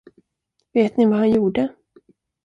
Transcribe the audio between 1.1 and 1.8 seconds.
han gjorde?